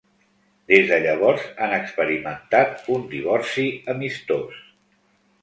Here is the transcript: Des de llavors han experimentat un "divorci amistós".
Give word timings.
Des 0.71 0.87
de 0.91 0.97
llavors 1.03 1.43
han 1.65 1.75
experimentat 1.77 2.89
un 2.95 3.05
"divorci 3.13 3.67
amistós". 3.95 4.59